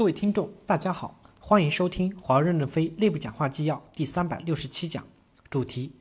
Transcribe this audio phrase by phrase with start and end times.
[0.00, 5.04] 各位听众，大家好，欢迎收听华润任飞内部讲话纪要第三百六十七讲，
[5.50, 5.92] 主题：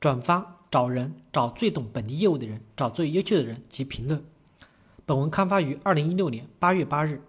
[0.00, 4.24] 转发找人，找最懂本地业务的人，找最优秀的人及评论。
[5.04, 7.20] 本文刊发于二零一六年八月八日。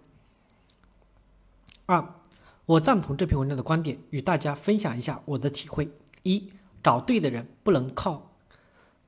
[1.84, 2.14] 二，
[2.64, 5.90] 我赞同这篇文章的观点，与大家分享一下我的体会。
[6.22, 6.50] 一，
[6.82, 8.30] 找对的人不能靠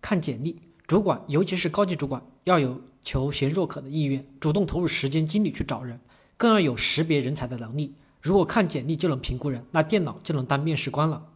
[0.02, 5.98] 看简历，主管尤其是高级主管要有求贤若渴的意愿，主动投入时间精力去找人。
[6.38, 7.94] 更要有识别人才的能力。
[8.22, 11.26] 如果看简历就能评估人，那电脑就能当面试官了。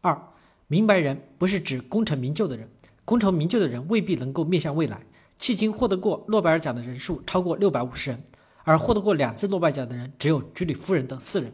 [0.00, 0.20] 二，
[0.66, 2.68] 明白人不是指功成名就的人，
[3.04, 5.00] 功成名就的人未必能够面向未来。
[5.40, 8.22] 迄今获得过诺贝尔奖的人数超过六百五十人，
[8.64, 11.52] 而获得过两次诺贝尔奖的人只有居里夫人等四人。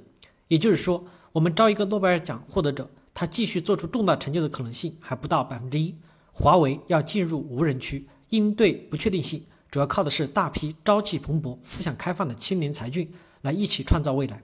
[0.48, 5.94] 也就是说，我们招一个诺贝尔奖获得者，他继续做出重大成就的可能性还不到百分之一。
[6.32, 9.44] 华为要进入无人区，应对不确定性。
[9.74, 14.40] 主要靠的是大批朝气蓬勃、思想开放的青年才俊来一起创造未来。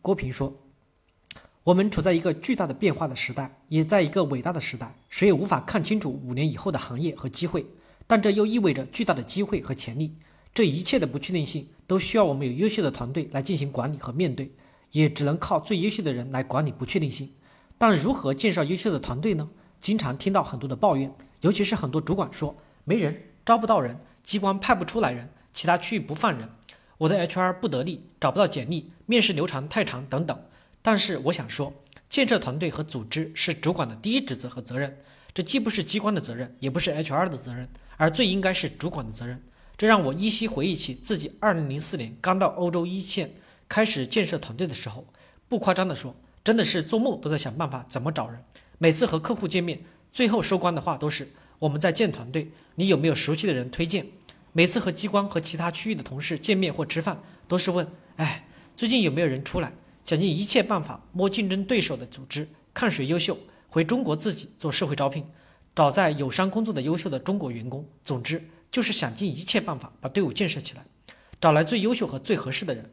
[0.00, 0.62] 郭平说
[1.62, 4.96] ：“我们处在一个巨大的变化的时代，也在一个伟大的时代。
[5.10, 7.66] 谁也无法看清楚五年以后的行业和机会，
[8.06, 10.16] 但这又意味着巨大的机会和潜力。
[10.54, 14.50] 这一切的不确定性都需要我们有优秀的团队来进行管理和面对，
[14.92, 17.30] 也只能靠最优秀的人来管理不确定性。
[17.76, 19.50] 但如何介绍优秀的团队呢？
[19.82, 26.48] 经常听到很多的抱怨，尤其是很多主管说没人。”招不到人，机关派不出来人，其他区域不放人，
[26.98, 30.44] 我的 HR 不得力，找不到简历，面试流程太长等等。
[30.80, 31.72] 但是我想说，
[32.08, 34.98] 建设团队和组织是主管的第一职责和责任，
[35.34, 39.42] 这既不是机关的责任，也不是 HR 的责任，而最应该是主管的责任。
[39.76, 43.32] 这让我依稀回忆起自己2004年刚到欧洲一线
[43.68, 45.04] 开始建设团队的时候，
[45.48, 48.44] 不夸张地说，真的是做梦都在想办法怎么找人。
[48.78, 51.28] 每次和客户见面，最后收官的话都是。
[51.62, 54.04] 我们在建团队，你有没有熟悉的人推荐？
[54.52, 59.72] 每次和机关和其他区域的同事见面或吃饭，都是问：哎，最近有没有人出来？
[60.04, 65.24] 想尽一切办法摸竞争对手的组织，看谁优秀，回中国自己做社会招聘，
[65.72, 67.88] 找在友商工作的优秀的中国员工。
[68.04, 70.84] 总之，就是想尽一切办法把队伍建设起来，
[71.40, 72.90] 找来最优秀和最合适的人。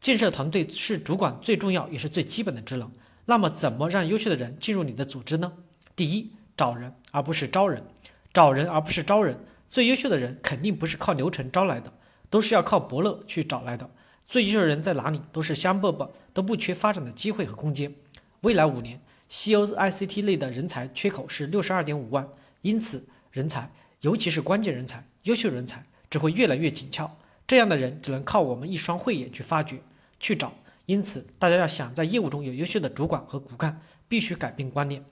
[0.00, 2.88] 建设团队是主管最重要也是最基本的职能。
[3.24, 5.52] 那么，怎么让优秀的人进入你的组织呢？
[5.96, 7.84] 第一，找人而不是招人。
[8.32, 9.38] 找人而不是招人，
[9.68, 11.92] 最优秀的人肯定不是靠流程招来的，
[12.30, 13.90] 都是要靠伯乐去找来的。
[14.26, 17.92] 最优秀的人在哪里，都是香饽饽，都不缺发展的机会和空间。
[18.40, 22.26] 未来五年，西欧 ICT 类的人才缺口是六十二点五万，
[22.62, 23.70] 因此人才，
[24.00, 27.18] 尤其是关键人才、优秀人才，只会越来越紧俏。
[27.46, 29.82] 这样的人只能靠我们一双慧眼去发掘、
[30.18, 30.54] 去找。
[30.86, 35.04] 因此，大家要想在业务中有优秀的主管和骨干，必须改变观念，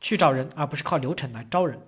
[0.00, 1.78] 去找人，而不是靠流程来招人。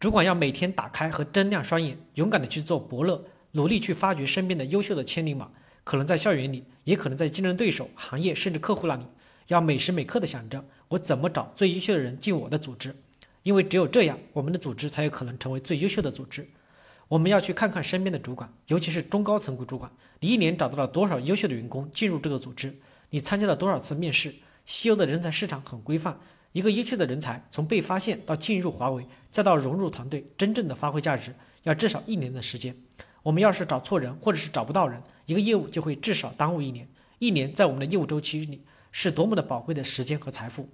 [0.00, 3.22] 主管要每天打开和睁亮双眼，勇敢的去做伯乐，
[3.52, 5.50] 努力去发掘身边的优秀的千里马。
[5.84, 9.04] 可能在校园里，也可能在竞争对手、行业甚至客户那里，
[9.48, 12.96] 要每时每刻的想着我怎么找最优秀的人进我的组织，
[13.42, 16.48] 因为只有这样，我们的组织才有可能成为最优秀的组织。
[17.08, 22.74] 我们要去看看身边的主管，尤其是中高层主管，你一年找到了多少优秀的员工进入这个组织？
[23.10, 24.32] 你参加了多少次面试？
[24.64, 26.18] 西欧的人才市场很规范。
[26.52, 32.76] 一个优秀的人才从被发现到进入华为，再到融入团队，真正的发挥价值，要至少一年的时间。
[33.22, 36.88] 我们要是找错人，或者是找不到人，一个业务就会至少耽误一年。
[37.18, 40.70] 一年在我们的业务周期里是多么的宝贵的时间和财富。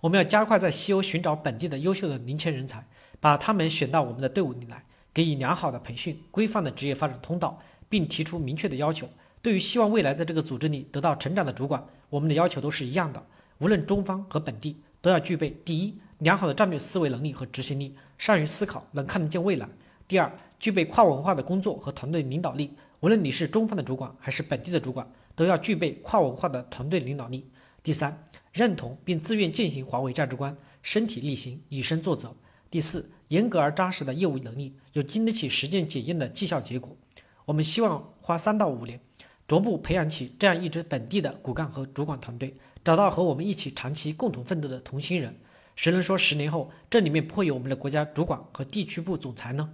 [0.00, 2.86] 我们要加快在西欧寻找本地的优秀的年轻人才，
[3.20, 9.08] 把他们选到我们的队伍里来，给予良好的培训、规范的职业发展通道，并提出明确的要求。
[9.40, 13.24] 对于希望未来在这个组织里得到成长的主管，我们的要求都是一样的。
[13.58, 19.66] 无论中方和本地，都要具备：第一，良好的战略思维能力和执行力，善于思考，能看得见未来；
[20.08, 22.74] 第二，具备跨文化的工作和团队领导力。
[23.00, 27.48] 无论你是中方的主管还是本地的主管，都要具备跨文化的团队领导力。
[27.82, 32.34] 第三，认同并自愿践行华为价值观，身体力行，以身作则。
[32.70, 36.96] 第四，严格而扎实的业务能力，有经得起实践检验的绩效结果。
[37.44, 38.98] 我们希望花三到五年，
[39.46, 42.54] 逐步培养起这样一支本地的骨干和主管团队。
[42.84, 45.34] 找到和我们一起长期共同奋斗的同心人，
[45.74, 49.70] 谁能说十年后这里面不会有我们的国家主管和地区部总裁呢？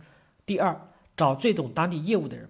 [0.46, 0.80] 第二，
[1.16, 2.48] 找最懂当地业务的人，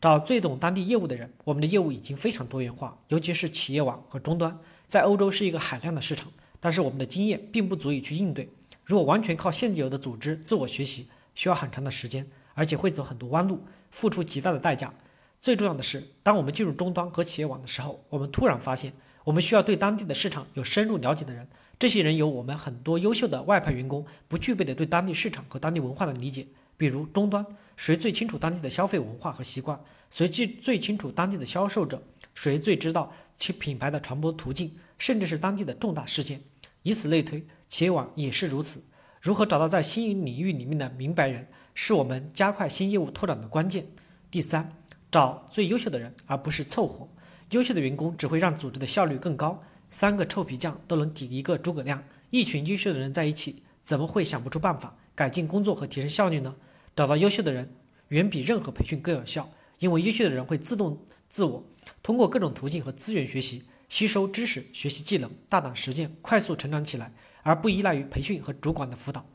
[0.00, 1.32] 找最懂当地业务的人。
[1.44, 4.58] 我们的业务已经非常多元化，尤其是企业网和终端，
[4.88, 6.26] 在欧洲是一个海量的市场，
[6.58, 8.50] 但是我们的经验并不足以去应对。
[8.84, 11.06] 如果完全靠现有的组织自我学习，
[11.36, 13.60] 需要很长的时间，而且会走很多弯路，
[13.92, 14.92] 付出极大的代价。
[15.40, 18.92] 最重要的是，当我们进入终端和企业网的时候，我们突然发现。
[19.24, 21.46] 我们需要对当地的市场有深入了解的人，
[21.78, 26.46] 这些人有我们很多优秀的外派员工不具备的对当地市场和当地文化的理解。
[26.76, 27.44] 比如终端，
[27.76, 29.78] 谁最清楚当地的消费文化和习惯？
[30.08, 32.02] 谁最最清楚当地的销售者？
[32.34, 36.40] 谁最知道其品牌的传播途径，甚至是当地的重大事件？
[36.82, 38.82] 以此类推，企业网也是如此。
[39.20, 43.86] 如何找到在新领域里面的明白人，是我们加快新业务拓展的关键。
[44.30, 44.72] 第三，
[45.10, 47.08] 找最优秀的人，而不是凑合。
[47.50, 49.62] 优秀的员工只会让组织的效率更高。
[49.88, 56.54] 三个臭皮匠都能抵一个诸葛亮，一群优秀的人在一起，怎么会想不出办法改进工作和提升效率呢？
[56.94, 57.74] 找到优秀的人，
[58.08, 61.64] 远比任何培训更有效，因为优秀的人会自动自我，
[62.04, 67.12] 通过各种途径和资源学习、吸收知识、学习技能，大胆实践，快速成长起来，
[67.42, 69.26] 而不依赖于培训和主管的辅导。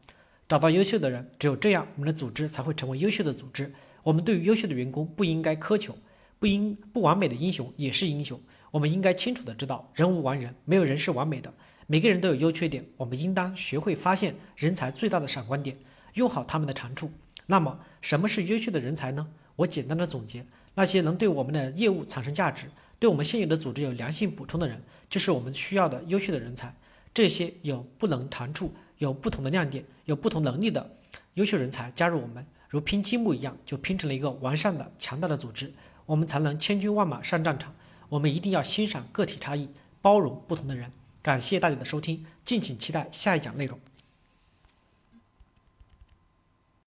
[0.48, 3.74] 找到优秀的人，只有这样，我们的组织才会成为优秀的组织。
[4.06, 5.98] 我们对于优秀的员工不应该苛求，
[6.38, 8.40] 不应不完美的英雄也是英雄。
[8.69, 11.52] 我们应该清楚的知道，人无完人，没有人是完美的，
[11.88, 12.86] 每个人都有优缺点。
[12.98, 15.75] 我们应当学会发现人才最大的闪光点，
[16.13, 17.10] 用好他们的长处。
[17.48, 19.28] 那么，什么是优秀的人才呢？
[19.56, 22.68] 我简单的总结：那些能对我们的业务产生价值，
[23.00, 24.80] 对我们现有的组织有良性补充的人，
[25.10, 26.72] 就是我们需要的优秀的人才。
[27.12, 30.96] 这些有不能长处、有不同的亮点、有不同能力的
[31.34, 35.72] 优秀人才加入我们，如拼积木一样，就拼成了一个完善的、强大的组织，
[36.06, 37.74] 我们才能千军万马上战场。
[38.10, 39.69] 我们一定要欣赏个体差异，
[40.01, 40.92] 包容不同的人。
[41.22, 43.80] 感谢大家的收听，敬请期待下一讲内容。